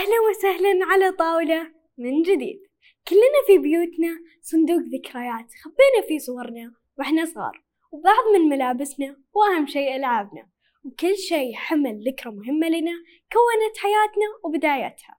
[0.00, 1.62] أهلا وسهلا على طاولة
[1.98, 2.62] من جديد.
[3.08, 9.96] كلنا في بيوتنا صندوق ذكريات خبينا فيه صورنا وإحنا صغار وبعض من ملابسنا وأهم شيء
[9.96, 10.48] ألعابنا.
[10.84, 12.92] وكل شيء حمل ذكرى مهمة لنا
[13.32, 15.18] كونت حياتنا وبدايتها.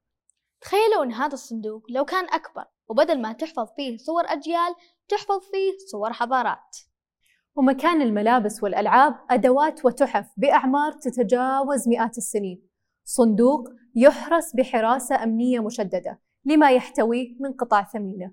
[0.62, 4.76] تخيلوا أن هذا الصندوق لو كان أكبر وبدل ما تحفظ فيه صور أجيال
[5.08, 6.78] تحفظ فيه صور حضارات.
[7.56, 12.71] ومكان الملابس والألعاب أدوات وتحف بأعمار تتجاوز مئات السنين.
[13.14, 18.32] صندوق يحرس بحراسة أمنية مشددة لما يحتويه من قطع ثمينة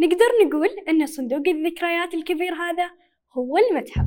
[0.00, 2.90] نقدر نقول أن صندوق الذكريات الكبير هذا
[3.32, 4.04] هو المتحف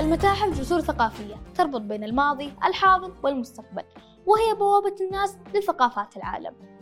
[0.00, 3.84] المتاحف جسور ثقافية تربط بين الماضي، الحاضر والمستقبل،
[4.26, 6.77] وهي بوابة الناس لثقافات العالم.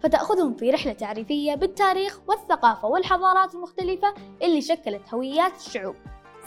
[0.00, 5.94] فتأخذهم في رحلة تعريفية بالتاريخ والثقافة والحضارات المختلفة اللي شكلت هويات الشعوب.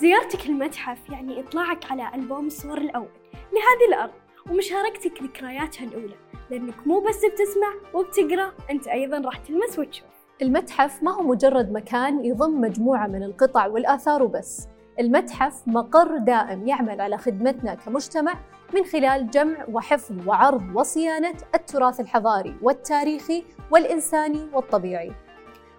[0.02, 4.12] زيارتك المتحف يعني إطلاعك على ألبوم الصور الأول لهذه الأرض
[4.52, 6.16] ومشاركتك ذكرياتها الأولى
[6.50, 10.08] لأنك مو بس بتسمع وبتقرأ أنت أيضا راح تلمس وتشوف
[10.41, 14.67] المتحف ما هو مجرد مكان يضم مجموعة من القطع والآثار وبس
[15.02, 18.33] المتحف مقر دائم يعمل على خدمتنا كمجتمع
[18.73, 25.11] من خلال جمع وحفظ وعرض وصيانة التراث الحضاري والتاريخي والإنساني والطبيعي.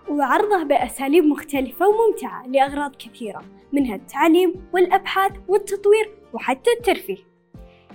[0.08, 7.18] وعرضه بأساليب مختلفة وممتعة لأغراض كثيرة منها التعليم والأبحاث والتطوير وحتى الترفيه.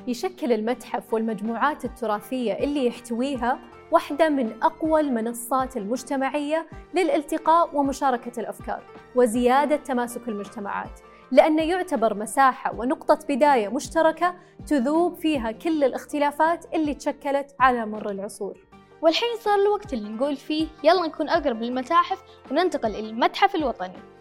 [0.08, 3.60] يشكل المتحف والمجموعات التراثية اللي يحتويها
[3.92, 8.84] واحدة من أقوى المنصات المجتمعية للالتقاء ومشاركة الأفكار
[9.16, 11.00] وزيادة تماسك المجتمعات.
[11.32, 14.36] لأنه يعتبر مساحة ونقطة بداية مشتركة
[14.68, 18.68] تذوب فيها كل الاختلافات اللي تشكلت على مر العصور.
[19.02, 24.17] والحين صار الوقت اللي نقول فيه يلا نكون أقرب للمتاحف وننتقل إلى المتحف الوطني.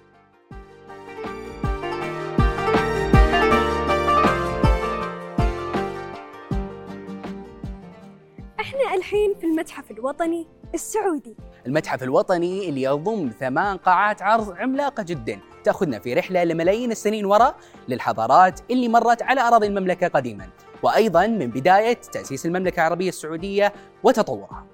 [8.67, 11.37] إحنا الحين في المتحف الوطني السعودي.
[11.67, 15.41] المتحف الوطني اللي يضم ثمان قاعات عرض عملاقة جدا.
[15.65, 17.57] تأخذنا في رحلة لملايين السنين وراء
[17.89, 20.49] للحضارات اللي مرت على أراضي المملكة قديما.
[20.83, 24.67] وأيضا من بداية تأسيس المملكة العربية السعودية وتطورها.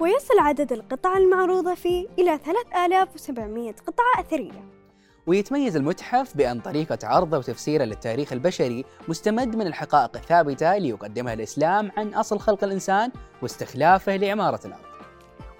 [0.00, 4.81] ويصل عدد القطع المعروضة فيه إلى 3700 قطعة أثرية.
[5.26, 11.92] ويتميز المتحف بأن طريقة عرضه وتفسيره للتاريخ البشري مستمد من الحقائق الثابتة اللي يقدمها الإسلام
[11.96, 13.12] عن أصل خلق الإنسان
[13.42, 14.82] واستخلافه لعمارة الأرض.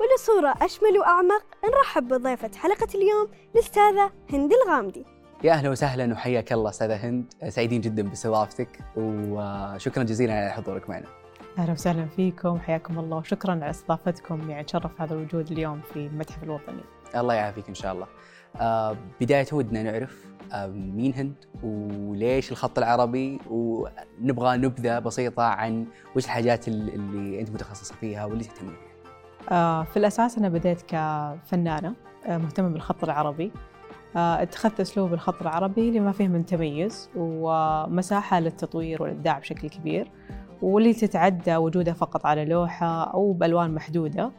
[0.00, 5.04] ولصورة أشمل وأعمق نرحب بضيفة حلقة اليوم الأستاذة هند الغامدي.
[5.44, 7.32] يا أهلا وسهلا وحياك الله أستاذة هند.
[7.48, 11.06] سعيدين جدا باستضافتك وشكرا جزيلا على حضورك معنا.
[11.58, 14.50] أهلا وسهلا فيكم حياكم الله وشكرا على استضافتكم.
[14.50, 16.84] يعني تشرف هذا الوجود اليوم في المتحف الوطني.
[17.16, 18.06] الله يعافيك إن شاء الله.
[18.60, 25.86] آه بداية ودنا نعرف آه مين هند وليش الخط العربي ونبغى نبذة بسيطة عن
[26.16, 29.12] وش الحاجات اللي, أنت متخصصة فيها واللي تهتمين فيها.
[29.50, 31.94] آه في الأساس أنا بديت كفنانة
[32.28, 33.52] مهتمة بالخط العربي.
[34.16, 40.10] اتخذت أسلوب الخط العربي لما فيه من تميز ومساحة للتطوير والإبداع بشكل كبير.
[40.62, 44.30] واللي تتعدى وجوده فقط على لوحة أو بألوان محدودة آه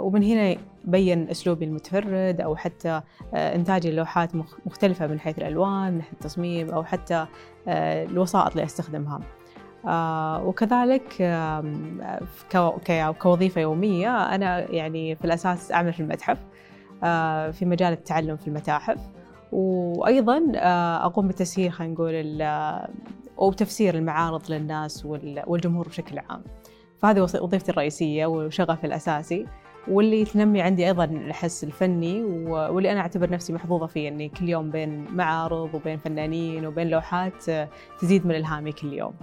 [0.00, 3.00] ومن هنا بين أسلوبي المتفرد أو حتى
[3.34, 4.30] آه إنتاج اللوحات
[4.66, 7.26] مختلفة من حيث الألوان من حيث التصميم أو حتى
[7.68, 9.20] آه الوسائط اللي أستخدمها.
[9.86, 16.38] آه وكذلك آه كوظيفة يومية أنا يعني في الأساس أعمل في المتحف
[17.04, 19.00] آه في مجال التعلم في المتاحف.
[19.52, 22.42] وأيضا آه أقوم بتسهيل خلينا نقول
[23.36, 25.06] وتفسير المعارض للناس
[25.46, 26.42] والجمهور بشكل عام.
[27.02, 29.46] فهذه وظيفتي الرئيسية وشغفي الأساسي
[29.88, 34.70] واللي تنمي عندي أيضا الحس الفني واللي أنا أعتبر نفسي محظوظة فيه أني كل يوم
[34.70, 37.44] بين معارض وبين فنانين وبين لوحات
[38.00, 39.14] تزيد من إلهامي كل يوم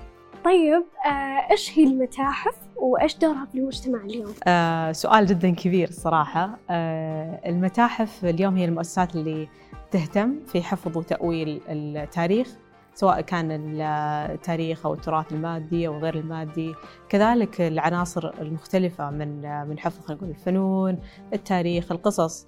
[0.46, 6.58] طيب آه، إيش هي المتاحف وإيش دورها في المجتمع اليوم؟ آه، سؤال جدا كبير الصراحة
[6.70, 9.48] آه، المتاحف اليوم هي المؤسسات اللي
[9.92, 12.58] تهتم في حفظ وتأويل التاريخ
[12.96, 16.76] سواء كان التاريخ أو التراث المادي أو غير المادي،
[17.10, 21.00] كذلك العناصر المختلفة من من حفظ خلينا نقول الفنون،
[21.34, 22.48] التاريخ، القصص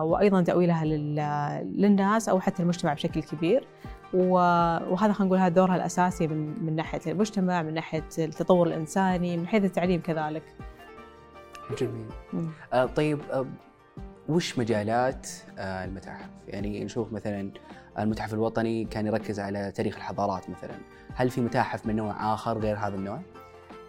[0.00, 0.84] وأيضا تأويلها
[1.64, 3.66] للناس أو حتى المجتمع بشكل كبير.
[4.14, 9.46] وهذا خلينا نقول هذا دورها الأساسي من من ناحية المجتمع، من ناحية التطور الإنساني، من
[9.46, 10.42] حيث التعليم كذلك.
[11.78, 12.06] جميل.
[12.72, 13.46] آه طيب آه
[14.28, 15.28] وش مجالات
[15.58, 17.50] آه المتاحف؟ يعني نشوف مثلا
[17.98, 20.74] المتحف الوطني كان يركز على تاريخ الحضارات مثلا
[21.14, 23.20] هل في متاحف من نوع آخر غير هذا النوع؟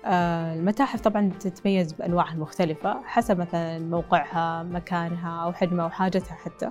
[0.05, 6.69] آه المتاحف طبعا تتميز بأنواعها المختلفة حسب مثلا موقعها مكانها أو حجمها أو حاجتها حتى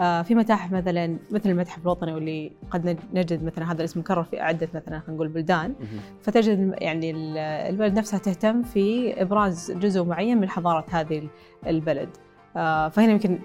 [0.00, 4.22] آه، في متاحف مثلا مثل المتحف الوطني واللي قد نج- نجد مثلا هذا الاسم مكرر
[4.24, 5.74] في عدة مثلا خلينا نقول بلدان.
[6.22, 11.28] فتجد يعني ال- البلد نفسها تهتم في إبراز جزء معين من حضارة هذه ال-
[11.66, 12.08] البلد
[12.56, 13.38] آه، فهنا يمكن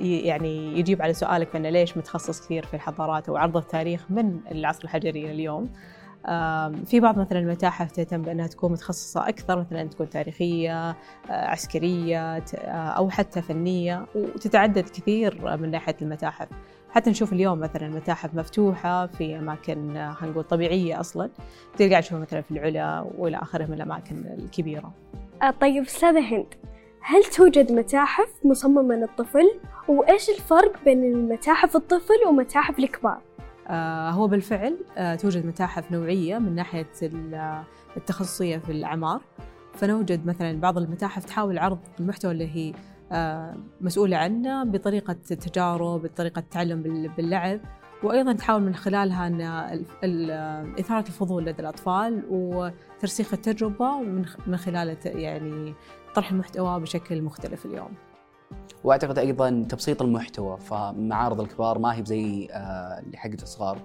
[0.00, 4.84] يعني يجيب على سؤالك فانه ليش متخصص كثير في الحضارات أو عرض التاريخ من العصر
[4.84, 5.68] الحجري اليوم؟
[6.84, 10.96] في بعض مثلا المتاحف تهتم بأنها تكون متخصصة أكثر مثلا تكون تاريخية آه،
[11.30, 16.48] عسكرية ت- آه، أو حتى فنية وتتعدد كثير من ناحية المتاحف.
[16.90, 21.30] حتى نشوف اليوم مثلا متاحف مفتوحة في أماكن آه، خلينا نقول طبيعية أصلا
[21.76, 24.92] تلقى تشوفها مثلا في العلا وإلى آخره من الأماكن الكبيرة.
[25.42, 26.46] آه، طيب أستاذة هند
[27.08, 29.50] هل توجد متاحف مصممة للطفل؟
[29.88, 33.20] وإيش الفرق بين المتاحف الطفل ومتاحف الكبار؟
[33.68, 37.62] آه، هو بالفعل آه، توجد متاحف نوعية من ناحية ال-
[37.96, 39.20] التخصصية في الأعمار
[39.74, 42.72] فنوجد مثلا بعض المتاحف تحاول عرض المحتوى اللي هي
[43.12, 47.60] آه، مسؤولة عنه بطريقة تجارب بطريقة تعلم بال- باللعب
[48.02, 49.40] وأيضا تحاول من خلالها أن
[50.80, 54.00] إثارة الفضول لدى الأطفال وترسيخ التجربة
[54.46, 55.74] من خلال يعني
[56.16, 57.88] طرح المحتوى بشكل مختلف اليوم
[58.84, 63.78] وأعتقد أيضا تبسيط المحتوى فمعارض الكبار ما هي بزي آه، اللي حقت الصغار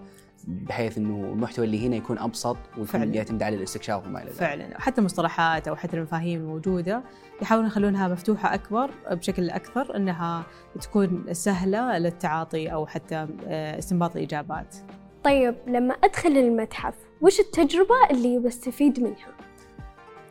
[0.48, 3.16] بحيث إنه المحتوى اللي هنا يكون أبسط ويكون فعلاً.
[3.16, 4.40] يعتمد على الاستكشاف وما إلى ذلك.
[4.40, 7.04] فعلا حتى المصطلحات أو حتى المفاهيم الموجودة
[7.42, 10.44] يحاولون يخلونها مفتوحة أكبر بشكل أكثر إنها
[10.82, 14.76] تكون سهلة للتعاطي أو حتى آه، استنباط الإجابات.
[15.24, 19.41] طيب لما أدخل المتحف وش التجربة اللي بستفيد منها؟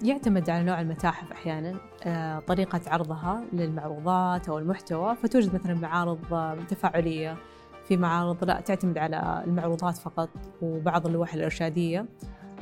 [0.03, 1.75] يعتمد على نوع المتاحف أحيانا
[2.05, 7.37] آه، طريقة عرضها للمعروضات أو المحتوى فتوجد مثلا معارض آه، تفاعلية.
[7.85, 10.29] في معارض لا تعتمد على المعروضات فقط
[10.63, 12.07] وبعض اللوح الإرشادية.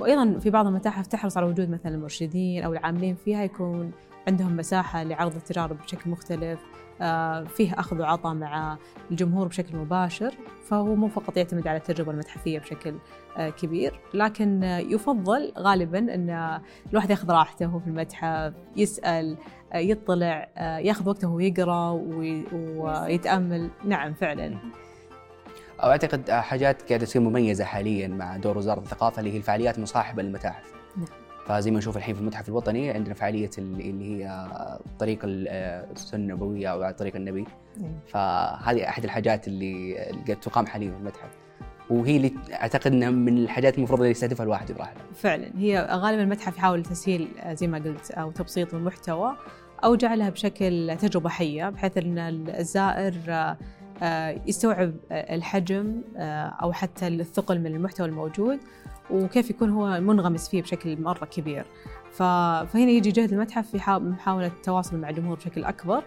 [0.01, 3.93] وأيضا في بعض المتاحف تحرص على وجود مثلا المرشدين أو العاملين فيها يكون
[4.29, 6.61] عندهم مساحة لعرض التجارب بشكل مختلف
[7.01, 8.79] آه، فيه أخذ وعطاء مع
[9.11, 10.35] الجمهور بشكل مباشر.
[10.71, 12.95] فهو مو فقط يعتمد على التجربة المتحفية بشكل
[13.37, 16.61] آه، كبير لكن آه، يفضل غالبا إن
[16.91, 19.37] الواحد ياخذ راحته في المتحف يسأل
[19.73, 24.59] آه، يطلع ياخذ وقته ويقرا وي- ويتامل نعم فعلا.
[25.83, 29.77] أو أعتقد آه، حاجات قاعدة تصير مميزة حاليا مع دور وزارة الثقافة اللي هي الفعاليات
[29.79, 30.78] المصاحبه للمتاحف.
[31.49, 34.47] فزي ما نشوف الحين في المتحف الوطني عندنا فعالية اللي هي
[34.99, 35.49] طريق ال-
[35.97, 37.45] السنة النبوية أو طريق النبي.
[38.07, 39.95] فهذه أحد الحاجات اللي
[40.27, 41.31] قاعد تقام حاليا في المتحف.
[41.91, 44.93] وهي اللي أعتقد إنها من الحاجات المفروض اللي يستهدفها الواحد يروح.
[45.15, 45.51] فعلا.
[45.57, 49.37] هي غالبا المتحف يحاول تسهيل زي ما قلت أو تبسيط المحتوى
[49.85, 52.19] أو جعلها بشكل تجربة حية بحيث إن
[52.49, 53.15] الزائر
[54.03, 58.59] آه، يستوعب الحجم آه، أو حتى الثقل من المحتوى الموجود
[59.11, 61.67] وكيف يكون هو منغمس فيه بشكل مرة كبير.
[62.13, 66.03] فهنا يجي جهد المتحف في حا- محاولة التواصل مع الجمهور بشكل أكبر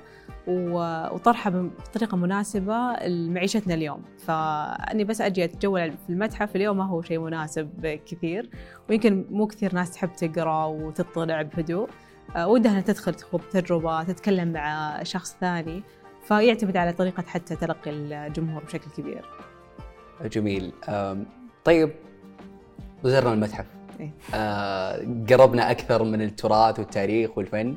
[0.48, 1.52] و- وطرحها
[1.90, 4.02] بطريقة مناسبة لمعيشتنا اليوم.
[4.26, 8.50] فأني بس أجي أتجول في المتحف اليوم ما هو شيء مناسب كثير
[8.90, 11.90] ويمكن مو كثير ناس تحب تقرأ وتطلع بهدوء.
[12.36, 15.84] آه، ودها أنها تدخل تخوض تجربة تتكلم مع شخص ثاني
[16.28, 19.26] فيعتمد على طريقة حتى تلقي الجمهور بشكل كبير.
[20.26, 20.72] جميل.
[21.66, 21.90] طيب
[23.04, 23.66] زرنا المتحف.
[24.00, 24.12] إيه.
[24.36, 27.76] آه، قربنا أكثر من التراث والتاريخ والفن.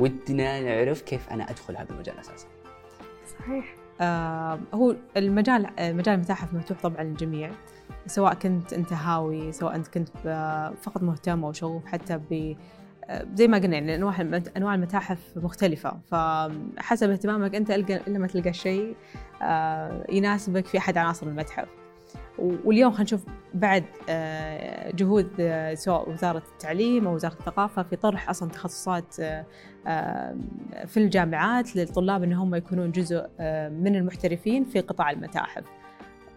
[0.00, 2.46] ودنا نعرف كيف أنا أدخل هذا المجال أساسا.
[3.38, 3.74] صحيح.
[4.00, 7.50] آه، هو المجال مجال المتاحف مفتوح طبعا للجميع.
[8.06, 10.08] سواء كنت أنت هاوي سواء أنت كنت
[10.82, 12.56] فقط مهتم أو شغوف حتى ب
[13.04, 14.20] آه، زي ما قلنا يعني أنواع
[14.56, 15.98] أنواع المتاحف مختلفة.
[16.10, 18.96] فحسب اهتمامك أنت القى الا ما تلقى شيء
[19.42, 21.68] آه، يناسبك في أحد عناصر المتحف.
[22.38, 23.24] واليوم خلينا نشوف
[23.54, 29.16] بعد آه، جهود آه، سواء وزارة التعليم أو وزارة الثقافة في طرح أصلا تخصصات
[29.86, 30.36] آه،
[30.86, 33.20] في الجامعات للطلاب إن هم يكونون جزء
[33.70, 35.64] من المحترفين في قطاع المتاحف.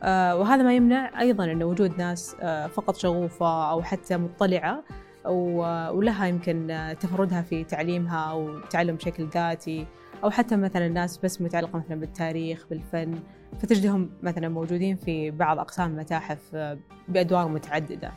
[0.04, 2.36] وهذا ما يمنع أيضا إن وجود ناس
[2.74, 4.84] فقط شغوفة أو حتى مطلعة
[5.26, 9.88] و- ولها يمكن تفردها في تعليمها أو تعلم بشكل ذاتي
[10.24, 13.20] أو حتى مثلا ناس بس متعلقة مثلا بالتاريخ بالفن
[13.62, 18.12] فتجدهم مثلا موجودين في بعض أقسام المتاحف آه، بأدوار متعددة.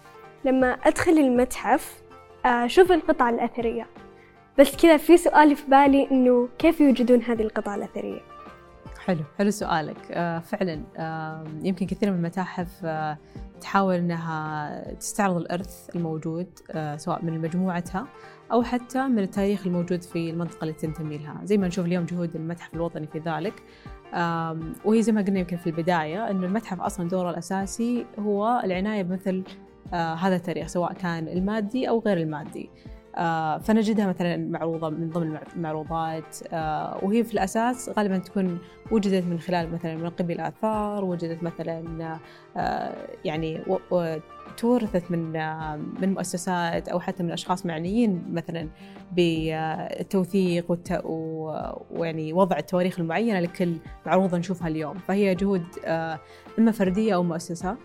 [0.45, 2.03] لما أدخل المتحف
[2.45, 3.87] أشوف القطع الأثرية
[4.59, 8.21] بس كذا في سؤال في بالي إنه كيف يوجدون هذه القطع الأثرية؟
[9.05, 13.19] حلو حلو سؤالك آه فعلا آه يمكن كثير من المتاحف آه
[13.61, 18.07] تحاول إنها تستعرض الإرث الموجود آه سواء من مجموعتها
[18.53, 21.41] أو حتى من التاريخ الموجود في المنطقة اللي تنتمي لها.
[21.45, 23.63] زي ما نشوف اليوم جهود المتحف الوطني في ذلك.
[24.85, 29.45] وهي زي ما قلنا يمكن في البداية إنه المتحف أصلا دوره الأساسي هو العناية بمثل
[29.95, 32.71] آه هذا التاريخ سواء كان المادي أو غير المادي.
[33.17, 36.37] آه، فنجدها مثلا معروضة من ضمن المعروضات.
[36.53, 38.59] آه، وهي في الأساس غالبا تكون
[38.91, 42.19] وجدت من خلال مثلا منقبي الآثار وجدت مثلا
[43.25, 43.63] يعني
[44.59, 45.33] تورثت من
[46.01, 48.69] من مؤسسات أو حتى من أشخاص معنيين مثلا
[49.13, 50.79] بالتوثيق
[51.91, 55.65] ويعني وضع التواريخ المعينة لكل معروضة نشوفها اليوم فهي جهود
[56.59, 57.77] إما فردية أو مؤسسة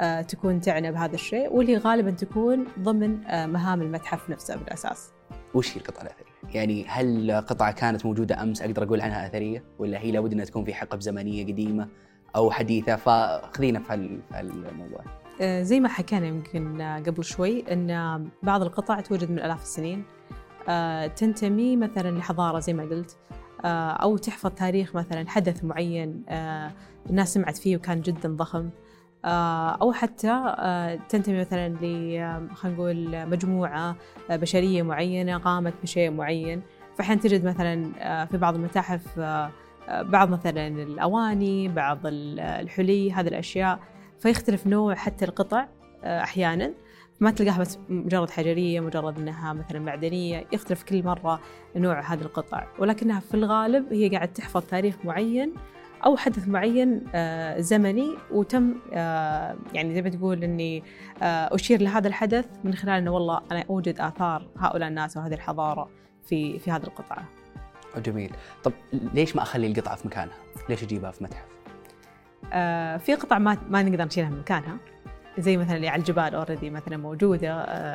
[0.00, 5.12] آه، تكون تعنى بهذا الشيء واللي غالبا تكون ضمن آه، مهام المتحف نفسه بالأساس.
[5.54, 9.98] وش هي القطعه الأثرية؟ يعني هل قطعة كانت موجودة أمس أقدر أقول عنها أثرية ولا
[9.98, 11.88] هي لابد أنها تكون في حقب زمنية قديمة
[12.36, 15.04] أو حديثة فخذينا في هالموضوع.
[15.40, 20.04] آه، زي ما حكينا يمكن قبل شوي إن بعض القطع توجد من آلاف السنين.
[21.16, 23.16] تنتمي مثلا لحضارة زي ما قلت
[24.02, 26.24] أو تحفظ تاريخ مثلا حدث معين
[27.10, 28.70] الناس سمعت فيه وكان جدا ضخم.
[29.24, 33.96] آه، أو حتى آه، تنتمي مثلا ل خلينا نقول مجموعة
[34.30, 36.62] آه، بشرية معينة قامت بشيء معين.
[36.96, 39.18] فأحيانا تجد مثلا في بعض المتاحف
[39.88, 43.78] بعض مثلا الأواني بعض الحلي هذه الأشياء.
[44.20, 45.66] فيختلف نوع حتى القطع
[46.04, 46.72] أحيانا
[47.20, 51.40] ما تلقاها بس مجرد حجرية مجرد أنها مثلا معدنية يختلف كل مرة
[51.76, 55.52] نوع هذه القطع ولكنها في الغالب هي قاعد تحفظ تاريخ معين
[56.04, 60.82] أو حدث معين آه، زمني وتم آه، يعني زي ما تقول إني
[61.22, 65.88] آه، أشير لهذا الحدث من خلال إنه والله أنا أوجد آثار هؤلاء الناس وهذه الحضارة
[66.26, 67.24] في في هذه القطعة.
[67.96, 68.32] جميل،
[68.64, 70.36] طب ليش ما أخلي القطعة في مكانها؟
[70.68, 71.57] ليش أجيبها في متحف؟
[72.98, 74.76] في قطع ما ما نقدر نشيلها من مكانها.
[75.38, 77.52] زي مثلا اللي على الجبال اوريدي مثلا موجودة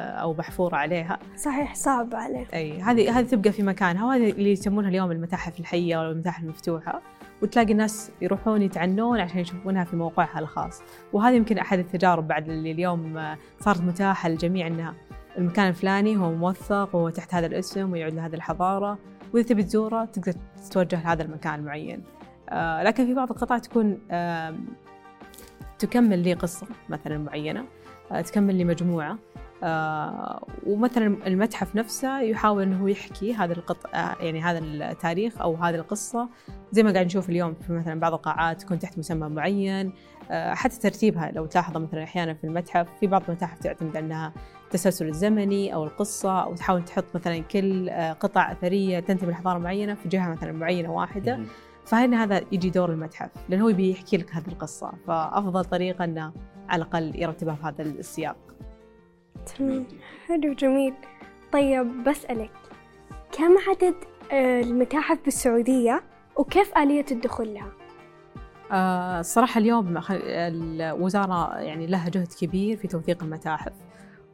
[0.10, 1.20] أو محفورة عليها.
[1.36, 5.96] صحيح صعب عليه أي هذه هذه تبقى في مكانها وهذه اللي يسمونها اليوم المتاحف الحية
[5.96, 7.02] أو المتاحف المفتوحة.
[7.42, 10.82] وتلاقي الناس يروحون يتعنون عشان يشوفونها في موقعها الخاص.
[11.14, 14.94] وهذه يمكن أحد التجارب بعد اللي اليوم صارت متاحة للجميع أنها
[15.38, 18.98] المكان الفلاني هو موثق وهو تحت هذا الاسم ويعود لهذه الحضارة.
[19.34, 20.34] وإذا تبي تزوره تقدر
[20.70, 22.23] تتوجه لهذا المكان المعين آه
[22.84, 24.56] لكن في بعض القطع تكون آه
[25.80, 27.66] تكمل لي قصة مثلا معينة
[28.12, 29.18] آه تكمل لي مجموعة
[29.64, 35.76] آه ومثلا المتحف نفسه يحاول إنه يحكي هذا القطع آه، يعني هذا التاريخ أو هذه
[35.76, 36.30] القصة.
[36.72, 39.94] زي ما قاعد نشوف اليوم في مثلا بعض القاعات تكون تحت مسمى معين
[40.32, 44.34] آه حتى ترتيبها لو تلاحظ مثلا أحيانا في المتحف في بعض المتاحف تعتمد أنها
[44.66, 49.94] التسلسل الزمني أو القصة أو تحاول تحط مثلا كل آه، قطع أثرية تنتمي لحضارة معينة
[49.94, 51.40] في جهة مثلا معينة واحدة.
[51.86, 56.34] فهنا هذا يجي دور المتحف؟ لأنه هو يبي يحكي لك هذه القصة فأفضل طريقة إنه
[56.70, 58.38] على الأقل يرتبها في هذا السياق.
[59.58, 59.86] تمام.
[60.28, 60.94] حلو جميل.
[61.52, 62.52] طيب بسألك
[63.32, 63.96] كم عدد
[64.32, 66.04] آه، المتاحف بالسعودية
[66.36, 67.72] وكيف آلية الدخول لها؟
[68.72, 73.74] آه الصراحة اليوم الوزارة يعني لها جهد كبير في توثيق المتاحف.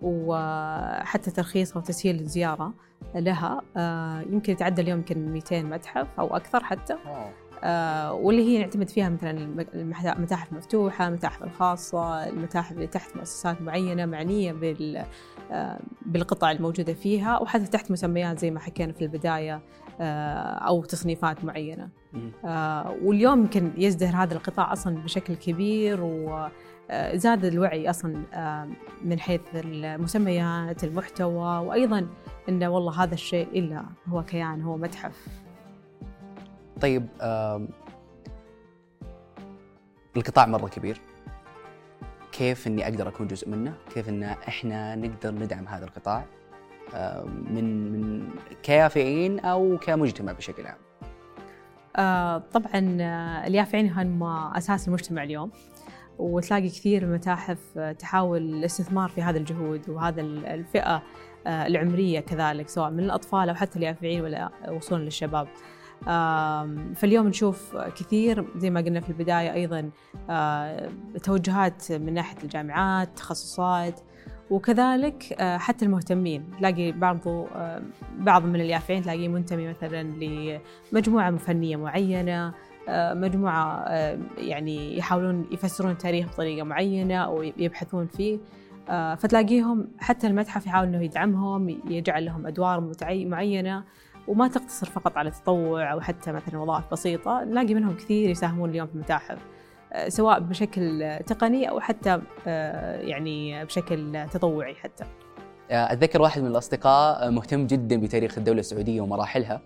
[0.01, 2.74] وحتى ترخيصها وتسهيل الزيارة
[3.15, 6.96] لها آه يمكن يتعدى اليوم يمكن 200 متحف أو أكثر حتى.
[7.63, 9.32] آه واللي هي نعتمد فيها مثلا
[10.15, 15.06] المتاحف المفتوحة المتاحف الخاصة المتاحف اللي تحت مؤسسات معينة معنية بال
[15.51, 19.62] آه بالقطع الموجودة فيها وحتى تحت مسميات زي ما حكينا في البداية
[20.68, 21.89] أو تصنيفات معينة.
[23.03, 26.51] واليوم يمكن يزدهر هذا القطاع أصلا بشكل كبير وزاد
[26.89, 28.67] آه، الوعي أصلا آه،
[29.03, 32.08] من حيث المسميات المحتوى وأيضا
[32.50, 35.27] أنه والله هذا الشيء إلا هو كيان هو متحف
[36.81, 37.08] طيب
[40.17, 41.01] القطاع مرة كبير
[42.31, 46.25] كيف إني أقدر أكون جزء منه؟ كيف إن إحنا نقدر ندعم هذا القطاع
[47.50, 48.29] من من
[48.63, 50.77] كيافعين أو كمجتمع بشكل عام؟
[51.96, 52.98] آه طبعا
[53.48, 55.51] اليافعين هم أساس المجتمع اليوم
[56.20, 61.04] وتلاقي كثير المتاحف تحاول الاستثمار في هذه الجهود وهذا الفئة
[61.48, 65.48] آه، العمرية كذلك سواء من الأطفال أو حتى اليافعين ولا وصولا للشباب.
[66.96, 69.90] فاليوم نشوف كثير زي ما قلنا في البداية أيضا
[71.24, 74.00] توجهات من ناحية الجامعات تخصصات
[74.50, 77.18] وكذلك حتى المهتمين تلاقي بعض
[78.18, 82.54] بعض من اليافعين تلاقيه منتمي مثلا لمجموعة فنية معينة
[83.13, 83.89] مجموعة
[84.38, 88.39] يعني يحاولون يفسرون التاريخ بطريقة معينة أو يبحثون فيه.
[89.17, 93.84] فتلاقيهم حتى المتحف يحاول أنه يدعمهم يجعل لهم أدوار معينة
[94.27, 98.88] وما تقتصر فقط على التطوع أو حتى مثلا وظائف بسيطة نلاقي منهم كثير يساهمون اليوم
[98.88, 99.38] في المتاحف.
[99.93, 105.03] آه، سواء بشكل تقني أو حتى آه، يعني بشكل تطوعي حتى.
[105.72, 109.62] آه، أتذكر واحد من الأصدقاء مهتم جدا بتاريخ الدولة السعودية ومراحلها.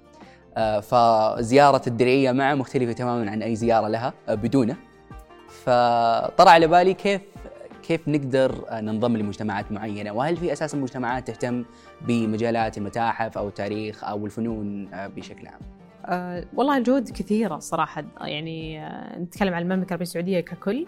[0.81, 4.75] فزيارة الدرعية معه مختلفة تماما عن أي زيارة لها بدونه.
[5.63, 7.22] فطرى على بالي كيف
[7.83, 11.65] كيف نقدر آه، ننضم لمجتمعات معينة؟ وهل في أساسا مجتمعات تهتم
[12.01, 15.60] بمجالات المتاحف أو التاريخ أو الفنون آه، بشكل عام؟
[16.05, 18.03] أه والله الجهود كثيرة صراحة.
[18.22, 20.86] يعني نتكلم عن المملكة العربية السعودية ككل.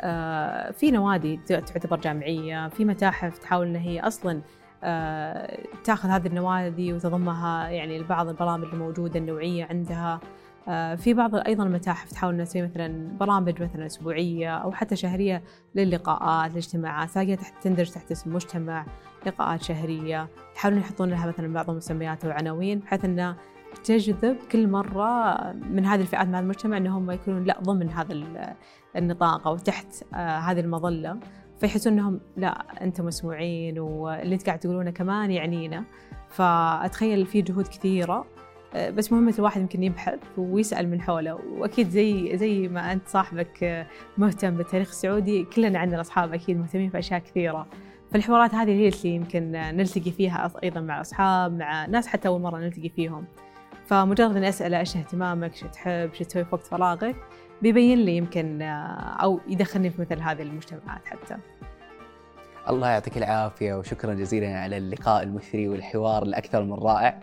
[0.00, 4.63] أه في نوادي تعتبر جامعية في متاحف تحاول أن هي أصلا أه
[5.84, 10.20] تاخذ هذه النوادي وتضمها يعني لبعض البرامج الموجودة النوعية عندها.
[10.68, 15.42] أه في بعض أيضا المتاحف تحاول أنها تسوي مثلا برامج مثلا أسبوعية أو حتى شهرية
[15.74, 18.86] للقاءات الاجتماعات تلاقيها تحت تندرج تحت اسم مجتمع
[19.26, 20.28] لقاءات شهرية.
[20.56, 23.36] يحاولون يحطون لها مثلا بعض المسميات وعناوين بحيث أنه
[23.84, 28.14] تجذب كل مرة من هذه الفئات من المجتمع أنهم يكونون لا ضمن هذا
[28.96, 31.18] النطاق أو تحت آه هذه المظلة.
[31.68, 35.84] فيحسون أنهم لا أنتم مسموعين واللي أنت قاعد تقولونه كمان يعنينا.
[36.28, 38.26] فأتخيل في جهود كثيرة.
[38.74, 41.34] آه بس مهمة الواحد يمكن يبحث ويسأل من حوله.
[41.34, 43.86] وأكيد زي زي ما أنت صاحبك
[44.18, 47.66] مهتم بالتاريخ السعودي كلنا عندنا أصحاب أكيد مهتمين في أشياء كثيرة.
[48.12, 52.58] فالحوارات هذه هي اللي يمكن نلتقي فيها أيضا مع أصحاب مع ناس حتى أول مرة
[52.58, 53.24] نلتقي فيهم.
[53.86, 57.16] فمجرد إني اساله إيش اهتمامك، إيش تحب، إيش تسوي في وقت فراغك،
[57.62, 61.36] بيبين لي يمكن أو يدخلني في مثل هذه المجتمعات حتى.
[62.68, 67.20] الله يعطيك العافية وشكرا جزيلا على اللقاء المثري والحوار الأكثر من رائع.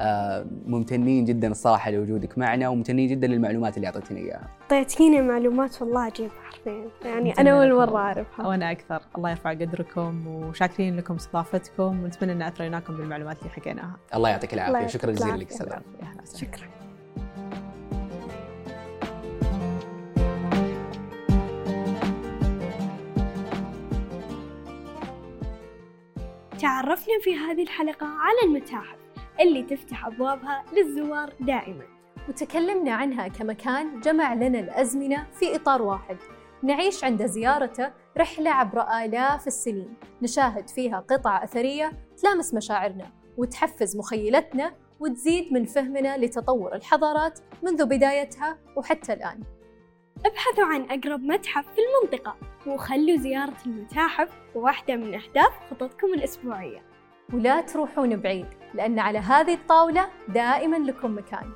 [0.00, 4.48] آه ممتنين جدا الصراحة لوجودك معنا وممتنين جدا للمعلومات اللي اعطيتنا إياها.
[4.62, 8.46] اعطيتيني معلومات والله عجيبة حرفيا يعني أنا أول مرة أعرفها.
[8.46, 13.96] وأنا أكثر، الله يرفع قدركم وشاكرين لكم استضافتكم ونتمنى أن اثريناكم بالمعلومات اللي حكيناها.
[14.14, 15.68] الله يعطيك العافية شكرا جزيلا لك أستاذ
[16.36, 16.66] شكرا.
[26.58, 28.98] تعرفنا في هذه الحلقة على المتاحف
[29.40, 31.84] اللي تفتح أبوابها للزوار دائما.
[32.28, 36.16] وتكلمنا عنها كمكان جمع لنا الأزمنة في إطار واحد.
[36.62, 39.94] نعيش عند زيارته رحلة عبر آلاف السنين.
[40.22, 48.58] نشاهد فيها قطع أثرية تلامس مشاعرنا وتحفز مخيلتنا وتزيد من فهمنا لتطور الحضارات منذ بدايتها
[48.76, 49.40] وحتى الآن.
[50.26, 52.36] ابحثوا عن أقرب متحف في المنطقة.
[52.66, 56.82] وخلوا زيارة المتاحف واحدة من أهداف خططكم الأسبوعية.
[57.32, 61.50] ولا تروحون بعيد لأن على هذه الطاولة دائما لكم مكان.